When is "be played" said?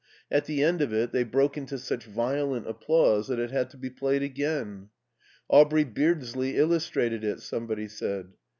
3.77-4.23